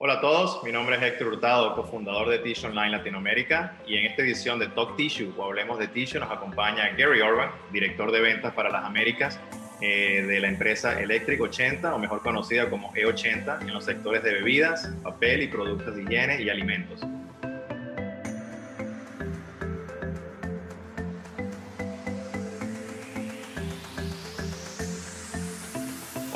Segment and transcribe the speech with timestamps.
[0.00, 4.04] Hola a todos, mi nombre es Héctor Hurtado, cofundador de Tissue Online Latinoamérica y en
[4.04, 8.20] esta edición de Talk Tissue o Hablemos de Tissue nos acompaña Gary Orban, director de
[8.20, 9.40] ventas para las Américas
[9.80, 14.34] eh, de la empresa Electric 80 o mejor conocida como E80 en los sectores de
[14.34, 17.04] bebidas, papel y productos de higiene y alimentos.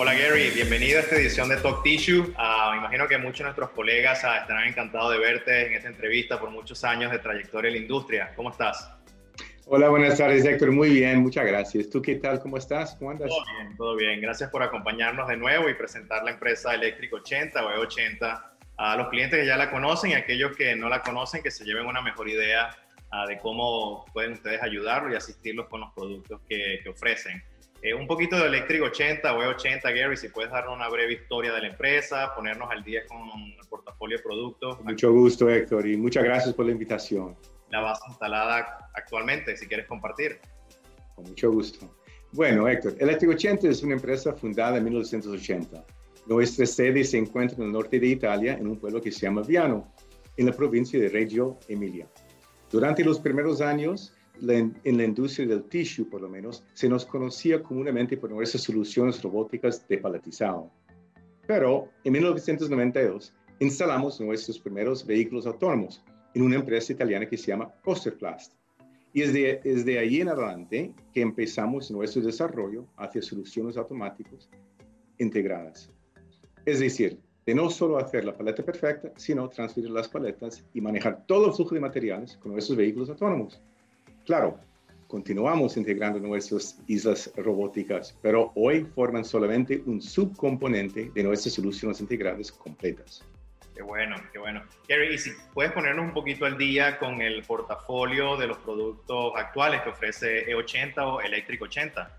[0.03, 2.35] Hola Gary, bienvenido a esta edición de Talk Tissue.
[2.37, 5.87] Ah, me imagino que muchos de nuestros colegas ah, estarán encantados de verte en esta
[5.87, 8.33] entrevista por muchos años de trayectoria en la industria.
[8.35, 8.91] ¿Cómo estás?
[9.67, 10.73] Hola, buenas tardes Héctor.
[10.73, 11.89] Muy bien, muchas gracias.
[11.89, 12.41] ¿Tú qué tal?
[12.41, 12.97] ¿Cómo estás?
[12.97, 13.29] ¿Cómo andas?
[13.29, 14.21] Todo bien, todo bien.
[14.21, 18.43] Gracias por acompañarnos de nuevo y presentar la empresa Electric 80 o E80
[18.79, 21.53] a los clientes que ya la conocen y a aquellos que no la conocen que
[21.53, 22.77] se lleven una mejor idea
[23.13, 27.41] ah, de cómo pueden ustedes ayudarlos y asistirlos con los productos que, que ofrecen.
[27.85, 31.53] Eh, un poquito de Electric 80 o E80, Gary, si puedes darnos una breve historia
[31.53, 34.81] de la empresa, ponernos al día con el portafolio de productos.
[34.85, 37.37] Mucho gusto, Héctor, y muchas gracias por la invitación.
[37.71, 40.39] La base instalada actualmente, si quieres compartir.
[41.17, 41.93] Con mucho gusto.
[42.31, 45.85] Bueno, Héctor, Electric 80 es una empresa fundada en 1980.
[46.27, 49.43] Nuestra sede se encuentra en el norte de Italia, en un pueblo que se llama
[49.43, 49.93] Viano,
[50.37, 52.07] en la provincia de Reggio Emilia.
[52.71, 57.63] Durante los primeros años, en la industria del tissue, por lo menos, se nos conocía
[57.63, 60.71] comúnmente por nuestras soluciones robóticas de paletizado.
[61.47, 66.03] Pero en 1992 instalamos nuestros primeros vehículos autónomos
[66.35, 68.55] en una empresa italiana que se llama Costerplast.
[69.13, 74.49] Y es de, es de ahí en adelante que empezamos nuestro desarrollo hacia soluciones automáticas
[75.19, 75.91] integradas.
[76.65, 81.27] Es decir, de no solo hacer la paleta perfecta, sino transferir las paletas y manejar
[81.27, 83.61] todo el flujo de materiales con nuestros vehículos autónomos.
[84.25, 84.59] Claro,
[85.09, 92.53] continuamos integrando nuestras islas robóticas, pero hoy forman solamente un subcomponente de nuestras soluciones integradas
[92.53, 93.25] completas.
[93.75, 94.63] Qué bueno, qué bueno.
[94.89, 99.33] Gary, y si puedes ponernos un poquito al día con el portafolio de los productos
[99.35, 102.19] actuales que ofrece E80 o Electric 80.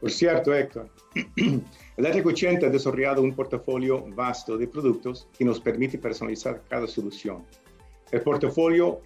[0.00, 0.88] Por cierto, Héctor,
[1.96, 7.44] Electric 80 ha desarrollado un portafolio vasto de productos que nos permite personalizar cada solución.
[8.10, 9.00] El portafolio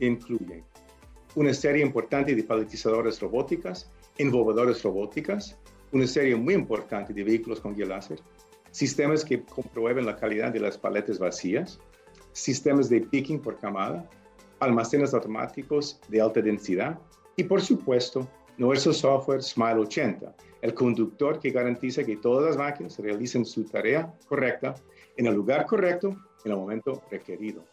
[0.00, 0.64] incluye
[1.34, 5.58] una serie importante de paletizadoras robóticas, envolvedores robóticas,
[5.92, 8.20] una serie muy importante de vehículos con guía láser,
[8.70, 11.78] sistemas que comprueben la calidad de las paletas vacías,
[12.32, 14.08] sistemas de picking por camada,
[14.60, 16.98] almacenes automáticos de alta densidad
[17.36, 22.98] y, por supuesto, nuestro software Smile 80, el conductor que garantiza que todas las máquinas
[22.98, 24.74] realicen su tarea correcta
[25.16, 27.64] en el lugar correcto en el momento requerido.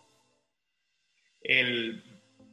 [1.41, 2.03] El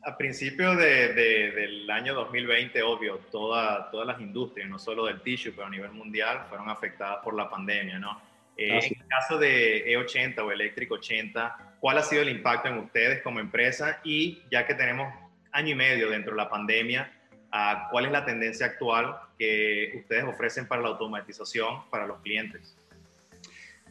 [0.07, 5.71] a principios del año 2020, obvio, todas las industrias, no solo del tissue, pero a
[5.71, 8.23] nivel mundial, fueron afectadas por la pandemia, ¿no?
[8.57, 12.79] Eh, en el caso de E80 o Electric 80, ¿cuál ha sido el impacto en
[12.79, 14.01] ustedes como empresa?
[14.05, 15.13] Y ya que tenemos
[15.51, 17.13] año y medio dentro de la pandemia,
[17.51, 22.77] ah, ¿cuál es la tendencia actual que ustedes ofrecen para la automatización para los clientes?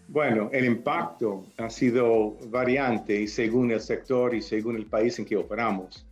[0.07, 5.25] Bueno, el impacto ha sido variante y según el sector y según el país en
[5.25, 6.05] que operamos.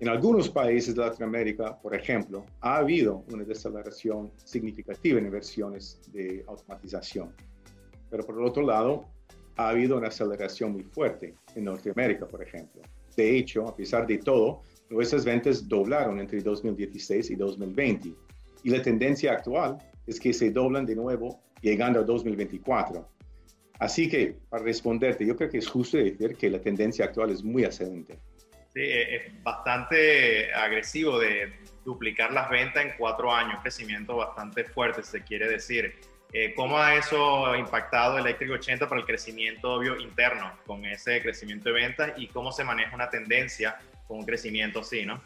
[0.00, 6.42] En algunos países de Latinoamérica, por ejemplo, ha habido una desaceleración significativa en inversiones de
[6.48, 7.34] automatización.
[8.08, 9.04] Pero por el otro lado,
[9.56, 12.80] ha habido una aceleración muy fuerte en Norteamérica, por ejemplo.
[13.14, 18.14] De hecho, a pesar de todo, nuestras ventas doblaron entre 2016 y 2020.
[18.64, 19.76] Y la tendencia actual
[20.06, 23.06] es que se doblan de nuevo llegando a 2024.
[23.80, 27.42] Así que, para responderte, yo creo que es justo decir que la tendencia actual es
[27.42, 28.18] muy ascendente.
[28.74, 31.52] Sí, e-, es bastante agresivo de
[31.84, 35.94] duplicar las ventas en cuatro años, crecimiento bastante fuerte, se quiere decir.
[36.32, 41.70] Eh, ¿Cómo ha eso impactado Electric 80 para el crecimiento obvio interno con ese crecimiento
[41.70, 45.20] de ventas y cómo se maneja una tendencia con un crecimiento así, no?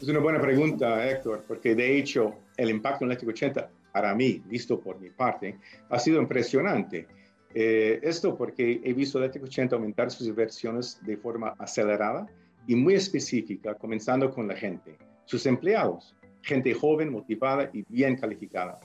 [0.00, 4.42] Es una buena pregunta, Héctor, porque de hecho el impacto en Electric 80, para mí,
[4.44, 5.56] visto por mi parte,
[5.88, 7.08] ha sido impresionante.
[7.54, 12.26] Eh, esto porque he visto Electric 80 aumentar sus inversiones de forma acelerada
[12.66, 18.78] y muy específica, comenzando con la gente, sus empleados, gente joven, motivada y bien calificada.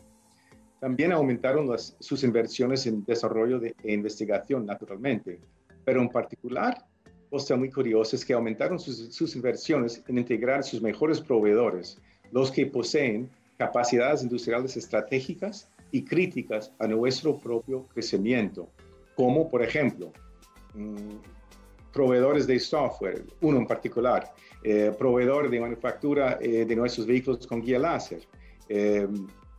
[0.79, 5.39] También aumentaron las, sus inversiones en desarrollo de, e investigación, naturalmente,
[5.83, 6.83] pero en particular,
[7.29, 11.99] cosa muy curiosa es que aumentaron sus, sus inversiones en integrar sus mejores proveedores,
[12.31, 18.69] los que poseen capacidades industriales estratégicas y críticas a nuestro propio crecimiento,
[19.15, 20.11] como por ejemplo
[20.73, 24.33] mm, proveedores de software, uno en particular,
[24.63, 28.21] eh, proveedor de manufactura eh, de nuestros vehículos con guía láser,
[28.69, 29.07] eh,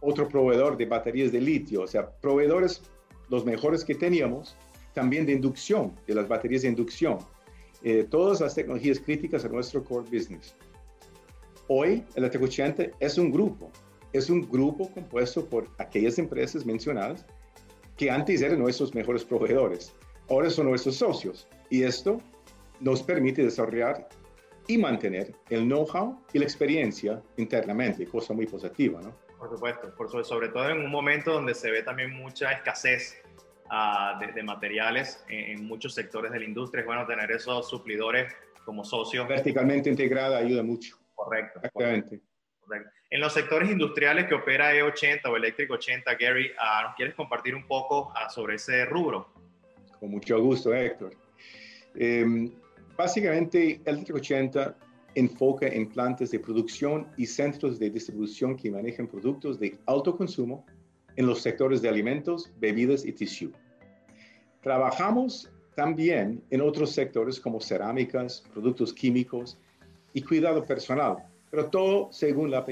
[0.00, 2.82] otro proveedor de baterías de litio, o sea, proveedores
[3.28, 4.56] los mejores que teníamos
[4.92, 7.18] también de inducción, de las baterías de inducción.
[7.82, 10.54] Eh, todas las tecnologías críticas a nuestro core business.
[11.68, 13.70] Hoy, Electric 80 es un grupo,
[14.12, 17.26] es un grupo compuesto por aquellas empresas mencionadas
[17.96, 19.94] que antes eran nuestros mejores proveedores,
[20.28, 21.48] ahora son nuestros socios.
[21.70, 22.20] Y esto
[22.80, 24.08] nos permite desarrollar
[24.66, 29.14] y mantener el know-how y la experiencia internamente, cosa muy positiva, ¿no?
[29.38, 33.20] Por supuesto, por sobre, sobre todo en un momento donde se ve también mucha escasez
[33.66, 37.68] uh, de, de, materiales en, en, muchos sectores de la industria, es bueno tener esos
[37.68, 38.32] suplidores
[38.64, 39.26] como socios.
[39.26, 40.96] Verticalmente integrada ayuda mucho.
[41.14, 41.58] Correcto.
[41.58, 42.20] Exactamente.
[42.60, 42.90] Correcto.
[43.12, 47.54] En los sectores industriales que opera E80 o Electric 80, Gary, uh, ¿nos quieres compartir
[47.54, 49.28] un poco uh, sobre ese rubro?
[50.00, 51.12] Con mucho gusto, Héctor.
[51.94, 52.50] Eh,
[52.96, 54.74] básicamente, Electric 80
[55.14, 60.64] enfoca en plantas de producción y centros de distribución que manejan productos de alto consumo
[61.16, 63.52] en los sectores de alimentos, bebidas y tissue.
[64.62, 69.58] Trabajamos también en otros sectores como cerámicas, productos químicos
[70.14, 71.18] y cuidado personal,
[71.52, 72.64] pero todo según la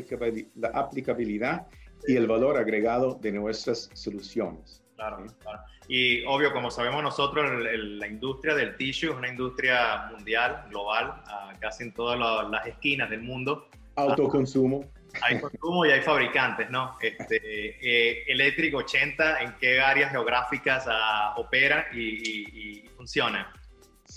[0.72, 1.66] aplicabilidad
[2.08, 4.82] y el valor agregado de nuestras soluciones.
[4.96, 5.60] Claro, claro.
[5.86, 10.64] Y obvio, como sabemos nosotros, el, el, la industria del tissue es una industria mundial,
[10.70, 13.68] global, uh, casi en todas la, las esquinas del mundo.
[13.96, 14.86] Autoconsumo.
[15.22, 16.96] Hay consumo y hay fabricantes, ¿no?
[17.02, 23.52] Este, eh, Electric 80, ¿en qué áreas geográficas uh, opera y, y, y, funciona?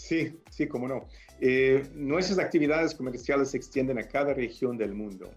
[0.03, 1.07] Sí, sí, cómo no.
[1.39, 5.31] Eh, nuestras actividades comerciales se extienden a cada región del mundo.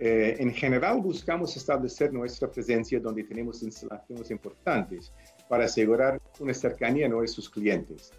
[0.00, 5.12] Eh, en general, buscamos establecer nuestra presencia donde tenemos instalaciones importantes
[5.48, 8.10] para asegurar una cercanía a nuestros clientes.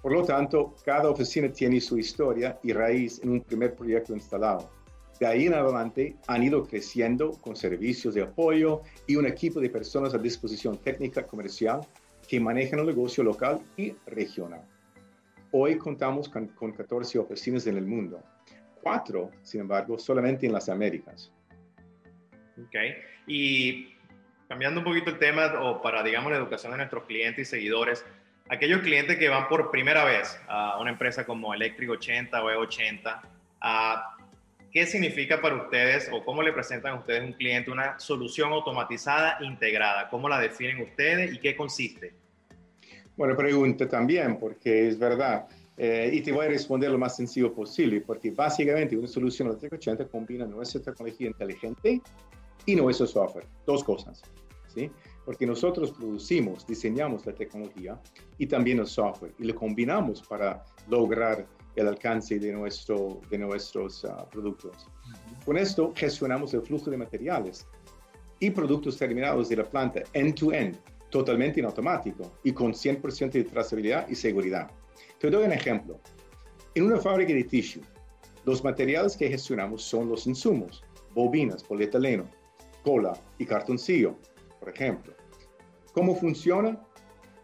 [0.00, 4.70] Por lo tanto, cada oficina tiene su historia y raíz en un primer proyecto instalado.
[5.18, 9.68] De ahí en adelante han ido creciendo con servicios de apoyo y un equipo de
[9.68, 11.80] personas a disposición técnica comercial
[12.28, 14.64] que manejan el negocio local y regional.
[15.56, 18.20] Hoy contamos con, con 14 oficinas en el mundo,
[18.82, 21.32] cuatro, sin embargo, solamente en las Américas.
[22.60, 22.74] Ok,
[23.28, 23.94] y
[24.48, 28.04] cambiando un poquito el tema, o para, digamos, la educación de nuestros clientes y seguidores,
[28.48, 33.20] aquellos clientes que van por primera vez a una empresa como Electric 80 o E80,
[34.72, 39.38] ¿qué significa para ustedes o cómo le presentan a ustedes un cliente una solución automatizada
[39.40, 40.08] integrada?
[40.08, 42.23] ¿Cómo la definen ustedes y qué consiste?
[43.16, 45.46] Buena pregunta también, porque es verdad.
[45.76, 49.56] Eh, y te voy a responder lo más sencillo posible, porque básicamente una solución a
[49.56, 52.00] 380 combina nuestra tecnología inteligente
[52.66, 53.46] y nuestro software.
[53.66, 54.22] Dos cosas,
[54.72, 54.90] ¿sí?
[55.24, 58.00] Porque nosotros producimos, diseñamos la tecnología
[58.38, 61.46] y también el software y lo combinamos para lograr
[61.76, 64.86] el alcance de, nuestro, de nuestros uh, productos.
[65.44, 67.66] Con esto gestionamos el flujo de materiales
[68.38, 73.44] y productos terminados de la planta end-to-end, -end, totalmente en automático y con 100% de
[73.44, 74.68] trazabilidad y seguridad.
[75.20, 76.00] Te doy un ejemplo.
[76.74, 77.82] En una fábrica de tissue,
[78.44, 80.82] los materiales que gestionamos son los insumos,
[81.14, 82.28] bobinas, polietileno,
[82.82, 84.16] cola y cartoncillo,
[84.58, 85.14] por ejemplo.
[85.92, 86.84] ¿Cómo funciona?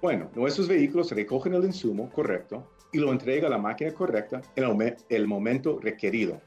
[0.03, 4.65] Bueno, nuestros vehículos recogen el insumo correcto y lo entrega a la máquina correcta en
[5.11, 6.41] el, momento requerido.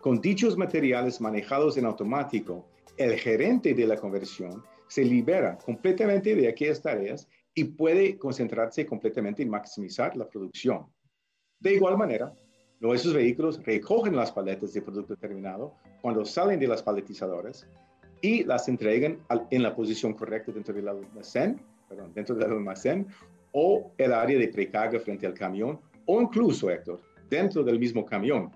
[0.00, 2.64] Con dichos materiales manejados en automático,
[2.98, 4.62] el gerente de la conversión
[4.94, 10.86] se libera completamente de aquellas tareas y puede concentrarse completamente en maximizar la producción.
[11.58, 12.32] De igual manera,
[12.78, 17.66] nuestros vehículos recogen las paletas de producto terminado cuando salen de las paletizadoras
[18.20, 19.18] y las entregan
[19.50, 23.08] en la posición correcta dentro del almacén, perdón, dentro del almacén
[23.50, 28.52] o el área de precarga frente al camión o incluso, Héctor, dentro del mismo camión.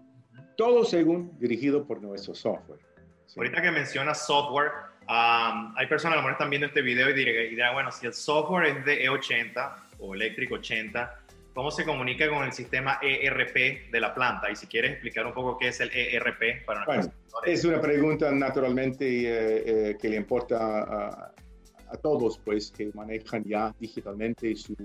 [0.57, 2.79] Todo según dirigido por nuestro software.
[3.27, 3.41] ¿sí?
[3.41, 4.71] Ahorita que mencionas software,
[5.09, 8.13] Um, hay personas a lo mejor están viendo este video y dirán, bueno, si el
[8.13, 11.19] software es de E80 o Electric 80,
[11.55, 14.51] ¿cómo se comunica con el sistema ERP de la planta?
[14.51, 17.11] Y si quieres explicar un poco qué es el ERP para bueno,
[17.47, 21.33] Es una pregunta naturalmente eh, eh, que le importa a,
[21.91, 24.77] a, todos, pues, que manejan ya digitalmente su,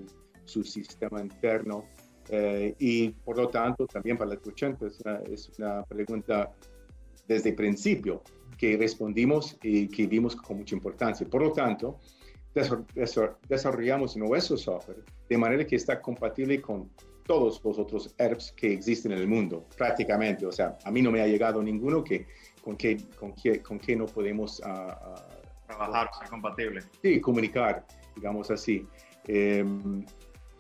[0.46, 1.84] su sistema interno.
[2.30, 6.50] Eh, y por lo tanto, también para el 80 es una, es una pregunta
[7.28, 8.24] desde el principio
[8.64, 11.28] que respondimos y que vimos con mucha importancia.
[11.28, 12.00] Por lo tanto,
[13.50, 16.90] desarrollamos nuestro software de manera que está compatible con
[17.26, 20.46] todos los otros ERPs que existen en el mundo, prácticamente.
[20.46, 22.26] O sea, a mí no me ha llegado ninguno que,
[22.64, 26.84] con, que, con, que, con que no podemos uh, uh, trabajar, ser compatible.
[27.02, 28.88] Sí, comunicar, digamos así.
[29.28, 29.66] Eh,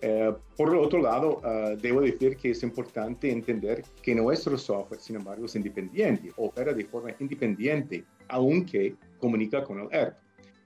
[0.03, 5.15] eh, por otro lado, uh, debo decir que es importante entender que nuestro software, sin
[5.15, 10.15] embargo, es independiente, opera de forma independiente, aunque comunica con el ERP.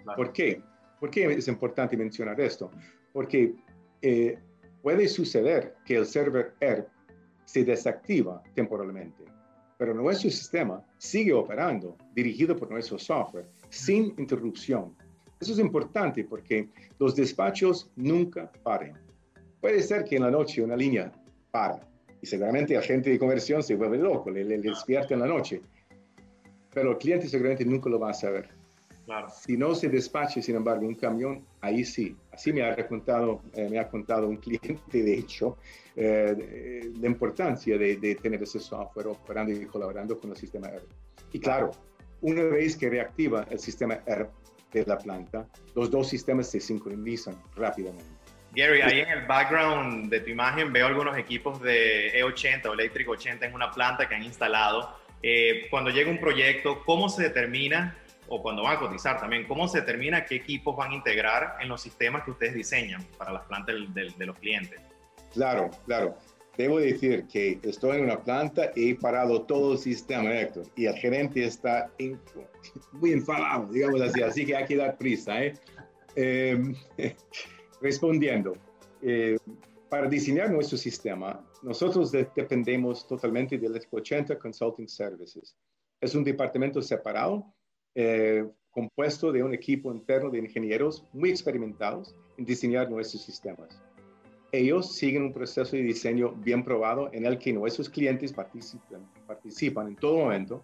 [0.03, 0.17] Claro.
[0.17, 0.61] ¿Por qué?
[0.99, 2.71] ¿Por qué es importante mencionar esto?
[3.17, 3.55] porque
[4.03, 4.37] eh,
[4.83, 6.87] puede suceder que el server ERP
[7.45, 9.23] se desactiva temporalmente,
[9.75, 14.95] pero nuestro sistema sigue operando, dirigido por nuestro software, sin interrupción.
[15.39, 18.93] Eso es importante porque los despachos nunca paren.
[19.61, 21.11] Puede ser que en la noche una línea
[21.51, 21.79] para
[22.21, 25.61] y seguramente el agente de conversión se vuelve loco, le, le despierta en la noche,
[26.73, 28.49] pero el cliente seguramente nunca lo va a saber.
[29.05, 29.29] Claro.
[29.29, 32.13] Si no se despache, sin embargo, un camión, ahí sí.
[32.33, 35.57] Así me ha, contado, eh, me ha contado un cliente, de hecho,
[35.95, 40.91] eh, la importancia de, de, tener ese software operando y colaborando con el sistema ERP.
[41.31, 41.71] Y claro,
[42.19, 44.29] una vez que reactiva el sistema ERP
[44.73, 48.26] de la planta, los dos sistemas se sincronizan rápidamente.
[48.57, 53.07] Gary, ahí en el background de tu imagen veo algunos equipos de E80 o Electric
[53.07, 54.97] 80 en una planta que han instalado.
[55.21, 57.95] Eh, cuando llega un proyecto, ¿cómo se determina
[58.27, 61.69] o cuando van a cotizar también, ¿cómo se determina qué equipos van a integrar en
[61.69, 64.81] los sistemas que ustedes diseñan para las plantas de, los clientes?
[65.33, 66.17] Claro, claro.
[66.57, 70.87] Debo decir que estoy en una planta y he parado todo el sistema, Héctor, y
[70.87, 71.91] el gerente está
[72.91, 75.43] muy enfadado, digamos así, así que hay que dar prisa.
[75.43, 75.53] ¿eh?
[76.15, 76.75] Em,
[77.81, 78.53] respondiendo,
[79.01, 79.37] eh,
[79.89, 85.55] para diseñar nuestro sistema, nosotros dependemos totalmente del 80 Consulting Services.
[86.01, 87.45] Es un departamento separado
[87.95, 93.81] eh, compuesto de un equipo interno de ingenieros muy experimentados en diseñar nuestros sistemas.
[94.51, 99.87] Ellos siguen un proceso de diseño bien probado en el que nuestros clientes participan, participan
[99.87, 100.63] en todo momento,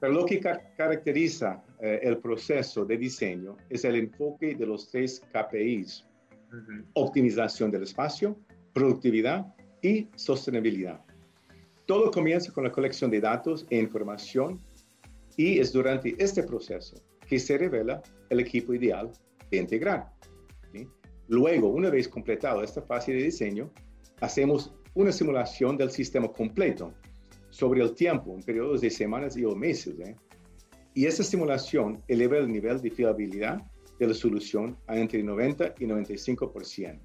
[0.00, 5.22] pero lo que caracteriza eh, el proceso de diseño es el enfoque de los tres
[5.32, 6.06] KPIs,
[6.94, 8.38] optimización del espacio,
[8.72, 11.00] productividad y sostenibilidad.
[11.86, 14.60] Todo comienza con la colección de datos e información
[15.36, 19.10] y es durante este proceso que se revela el equipo ideal
[19.50, 20.12] de integrar.
[21.28, 23.70] Luego, una vez completado esta fase de diseño,
[24.20, 26.92] hacemos una simulación del sistema completo
[27.50, 29.98] sobre el tiempo, en periodos de semanas y o meses.
[30.00, 30.16] ¿eh?
[30.94, 33.62] Y esa simulación eleva el nivel de fiabilidad
[34.00, 36.98] de la solución a entre 90 y 95%.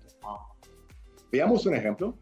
[1.32, 2.18] Veamos un ejemplo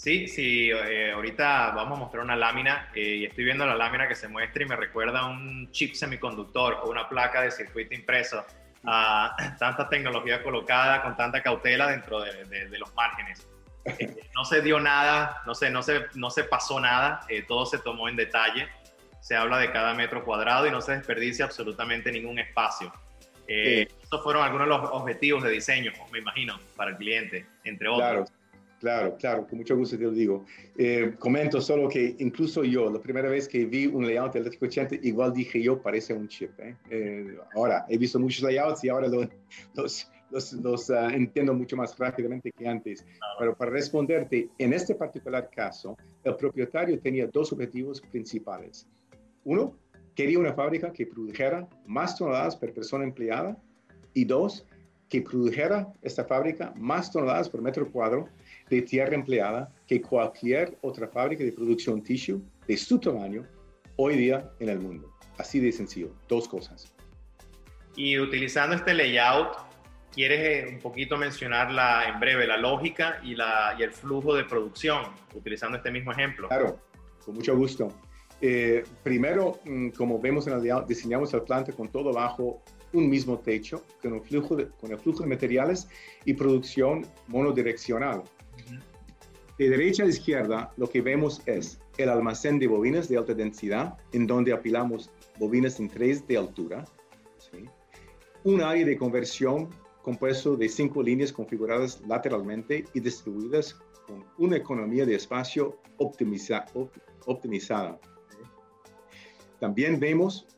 [0.00, 4.08] Sí, sí, eh, ahorita vamos a mostrar una lámina eh, y estoy viendo la lámina
[4.08, 7.94] que se muestra y me recuerda a un chip semiconductor o una placa de circuito
[7.94, 8.42] impreso.
[8.86, 13.46] a tanta tecnología colocada con tanta cautela dentro de, los márgenes.
[13.84, 17.78] Eh, no se dio nada, no se, no se, no se pasó nada, todo se
[17.78, 18.68] tomó en detalle.
[19.20, 22.90] Se habla de cada metro cuadrado y no se desperdicia absolutamente ningún espacio.
[23.50, 28.00] Estos fueron algunos de los objetivos de diseño, me imagino, para el cliente, entre otros.
[28.00, 28.24] Claro.
[28.80, 30.46] Claro, claro, con mucho gusto te lo digo.
[30.78, 35.06] Eh, comento solo que incluso yo, la primera vez que vi un layout eléctrico 80,
[35.06, 36.58] igual dije yo, parece un chip.
[36.58, 36.74] ¿eh?
[36.88, 39.28] Eh, ahora, he visto muchos layouts y ahora los,
[40.30, 43.04] los, los ah, entiendo mucho más rápidamente que antes.
[43.38, 48.88] Pero para responderte, en este particular caso, el propietario tenía dos objetivos principales.
[49.44, 49.76] Uno,
[50.20, 53.56] quería una fábrica que produjera más toneladas por persona empleada.
[54.12, 54.66] Y dos,
[55.08, 58.28] que produjera esta fábrica más toneladas por metro cuadrado
[58.68, 63.46] de tierra empleada que cualquier otra fábrica de producción tissue de su tamaño
[63.96, 65.10] hoy día en el mundo.
[65.38, 66.92] Así de sencillo, dos cosas.
[67.96, 69.56] Y utilizando este layout,
[70.12, 74.34] ¿quieres eh, un poquito mencionar la, en breve la lógica y, la, y el flujo
[74.34, 75.02] de producción,
[75.34, 76.48] utilizando este mismo ejemplo?
[76.48, 76.78] Claro,
[77.24, 77.88] con mucho gusto.
[78.40, 83.38] Eh, primero, mm, como vemos en el diseñamos el planta con todo bajo un mismo
[83.38, 85.88] techo, con, un flujo con el flujo de materiales
[86.24, 88.22] y producción monodireccional.
[89.58, 93.98] De derecha a izquierda, lo que vemos es el almacén de bobinas de alta densidad,
[94.12, 96.84] en donde apilamos bobinas en 3 de altura.
[98.44, 99.68] Un área de conversión
[100.00, 108.00] compuesto de cinco líneas configuradas lateralmente y distribuidas con una economía de espacio optimizada.
[109.60, 110.48] También vemos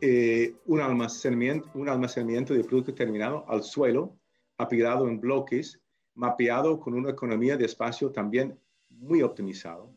[0.00, 4.16] eh, un, almacenamiento, de producto terminado al suelo,
[4.56, 5.80] apilado en bloques
[6.14, 9.90] mapeado con una economía de espacio también muy optimizado,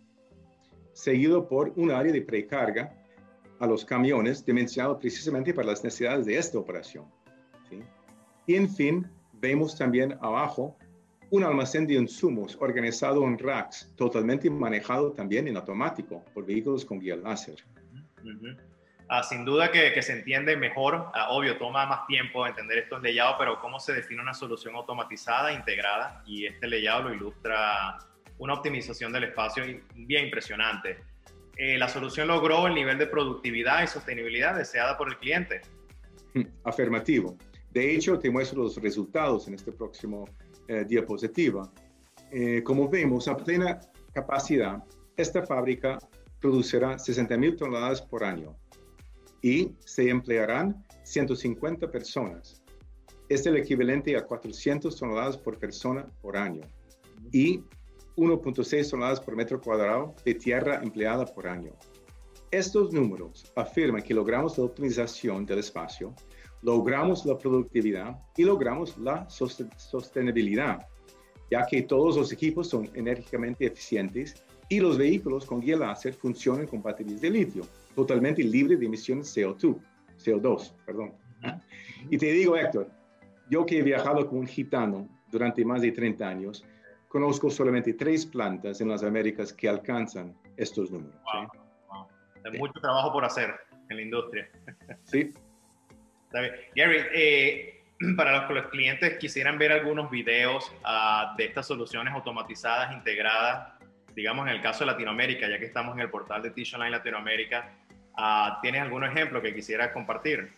[0.91, 2.93] seguido por un área de precarga
[3.59, 7.05] a los camiones dimensionado precisamente para las necesidades de esta operación.
[8.47, 10.75] Y en fin, vemos también abajo
[11.29, 16.99] un almacén de insumos organizado en racks, totalmente manejado también en automático por vehículos con
[16.99, 17.63] guía láser.
[19.11, 23.37] Ah, sin duda que, se entiende mejor, ah, obvio, toma más tiempo entender estos layouts,
[23.39, 27.97] pero cómo se define una solución automatizada, integrada, y este layout lo ilustra
[28.37, 29.63] una optimización del espacio
[29.95, 30.97] bien impresionante.
[31.57, 35.61] Eh, la solución logró el nivel de productividad y sostenibilidad deseada por el cliente.
[36.63, 37.35] Afirmativo.
[37.71, 40.25] De hecho, te muestro los resultados en este próximo
[40.67, 41.69] eh, diapositiva.
[42.31, 43.79] Eh, como vemos, a plena
[44.13, 44.83] capacidad,
[45.17, 45.99] esta fábrica
[46.39, 48.55] producirá 60.000 toneladas por año
[49.41, 52.61] y se emplearán 150 personas.
[53.29, 56.61] Es el equivalente a 400 toneladas por persona por año
[57.31, 57.63] y
[58.15, 61.71] 1.6 toneladas por metro cuadrado de tierra empleada por año.
[62.51, 66.15] Estos números afirman que logramos la optimización del espacio,
[66.63, 70.87] logramos la productividad y logramos la sostenibilidad,
[71.51, 76.67] ya que todos los equipos son enérgicamente eficientes y los vehículos con guía láser funcionan
[76.67, 77.63] con baterías de litio,
[77.95, 79.79] totalmente libres de emisiones CO2,
[80.23, 81.13] CO2, perdón.
[82.09, 82.89] Y te digo, Héctor,
[83.49, 86.65] yo que he viajado con un gitano durante más de 30 años,
[87.07, 91.19] conozco solamente tres plantas en las Américas que alcanzan estos números.
[92.45, 93.55] Hay mucho trabajo por hacer
[93.89, 94.49] en la industria.
[95.03, 95.33] Sí.
[96.75, 97.83] Gary, eh,
[98.17, 103.78] para los, los, clientes quisieran ver algunos videos uh, de estas soluciones automatizadas integradas,
[104.19, 106.91] digamos en el caso de Latinoamérica, ya que estamos en el portal de Tish Online
[106.91, 107.71] Latinoamérica,
[108.17, 110.49] uh, ¿tienes algún ejemplo que quisieras compartir?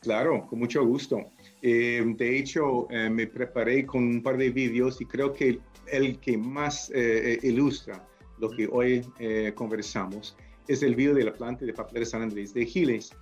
[0.00, 1.30] Claro, con mucho gusto.
[1.60, 5.60] Eh, de hecho, eh, me preparé con un par de vídeos y creo que
[5.92, 8.06] el que más eh, ilustra
[8.38, 9.06] lo que hoy
[9.54, 13.14] conversamos es el video de la planta de papel San Andrés de Giles.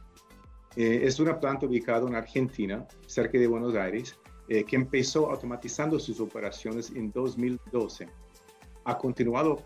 [0.76, 6.90] es una planta ubicada en Argentina, cerca de Buenos Aires, que empezó automatizando sus operaciones
[6.90, 8.08] en 2012.
[8.84, 9.62] Ha continuado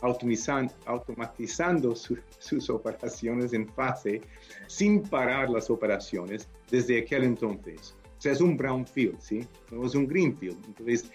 [0.00, 4.20] automatizando, automatizando sus operaciones en fase
[4.66, 7.96] sin parar las operaciones desde aquel entonces.
[8.18, 9.46] O sea, es un brownfield, ¿sí?
[9.70, 10.58] No es un greenfield.
[10.66, 11.10] Entonces,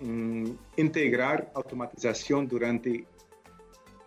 [0.00, 3.06] mm, integrar automatización durante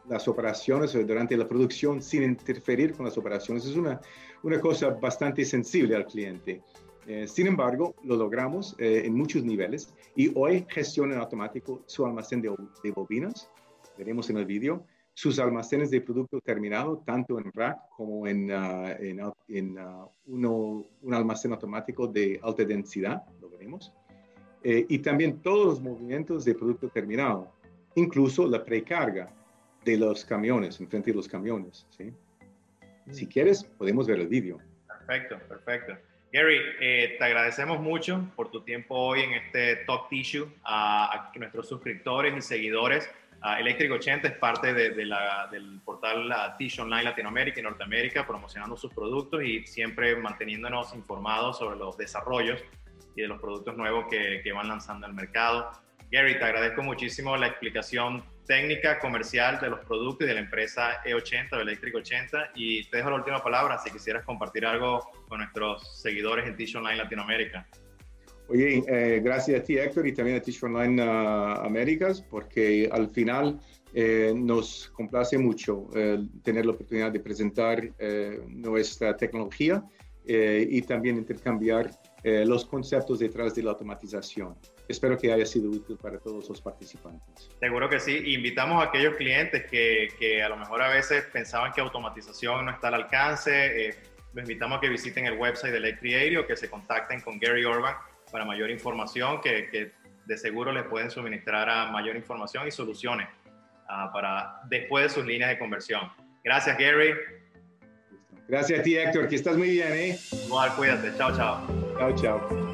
[0.10, 4.02] las operaciones o durante la producción sin interferir con las operaciones es una,
[4.42, 6.62] una cosa bastante sensible al cliente.
[7.08, 12.06] Eh, sin embargo, lo logramos eh, en muchos niveles y hoy gestiona en automático su
[12.06, 13.50] almacén de, de bobinas,
[13.98, 18.88] veremos en el vídeo, sus almacenes de producto terminado, tanto en rack como en, uh,
[19.00, 23.94] en, en uh, uno, un almacén automático de alta densidad, lo veremos,
[24.64, 27.52] eh, y también todos los movimientos de producto terminado,
[27.96, 29.30] incluso la precarga
[29.86, 31.86] de los camiones, enfrente de los camiones.
[31.92, 32.12] ¿sí?
[33.12, 34.58] Si quieres, podemos ver el vídeo.
[34.88, 35.94] Perfecto, perfecto.
[36.34, 41.32] Gary, eh, te agradecemos mucho por tu tiempo hoy en este Talk Tissue a, a
[41.38, 43.08] nuestros suscriptores y seguidores.
[43.44, 48.26] Uh, Electric 80 es parte de, la, del portal uh, Tish Online Latinoamérica y Norteamérica,
[48.26, 52.60] promocionando sus productos y siempre manteniéndonos informados sobre los desarrollos
[53.16, 55.70] y de los productos nuevos que, que van lanzando al mercado.
[56.14, 61.02] Gary, te agradezco muchísimo la explicación técnica, comercial de los productos y de la empresa
[61.04, 65.40] E80 o Electric 80 y te dejo la última palabra si quisieras compartir algo con
[65.40, 67.68] nuestros seguidores en Tish Online Latinoamérica.
[68.48, 73.10] Oye, eh, gracias a ti Héctor y también a Teach Online uh, Américas, porque al
[73.10, 73.60] final
[73.96, 77.90] eh, nos complace mucho eh, tener la oportunidad de presentar
[78.50, 79.84] nuestra tecnología
[80.26, 81.90] y también intercambiar
[82.24, 84.56] los conceptos detrás de la automatización.
[84.88, 87.50] Espero que haya sido útil para todos los participantes.
[87.60, 88.34] Seguro que sí.
[88.34, 92.72] Invitamos a aquellos clientes que, que a lo mejor a veces pensaban que automatización no
[92.72, 93.96] está al alcance.
[94.34, 97.64] los invitamos a que visiten el website de Electric o que se contacten con Gary
[97.64, 97.96] Orban
[98.32, 99.92] para mayor información, que, que
[100.26, 103.28] de seguro les pueden suministrar a mayor información y soluciones
[103.86, 106.12] uh, para después de sus líneas de conversión.
[106.44, 107.14] Gracias, Gary.
[108.48, 110.20] Gracias a ti, Héctor, que estás muy bien, ¿eh?
[110.46, 111.16] Igual, cuídate.
[111.18, 111.66] Chao, chao.
[111.98, 112.73] Chao, chao.